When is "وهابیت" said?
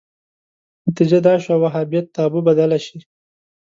1.63-2.05